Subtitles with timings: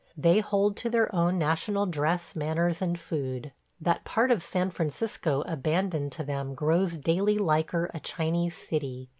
[0.17, 3.51] They hold to their own national dress, manners, and food.
[3.79, 9.09] That part of San Francisco abandoned to them grows daily liker a Chinese city.